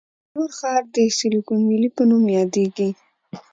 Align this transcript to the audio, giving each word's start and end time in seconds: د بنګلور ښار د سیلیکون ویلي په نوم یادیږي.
د 0.03 0.03
بنګلور 0.07 0.51
ښار 0.59 0.81
د 0.95 0.97
سیلیکون 1.17 1.59
ویلي 1.69 1.89
په 1.95 2.03
نوم 2.09 2.23
یادیږي. 2.37 2.89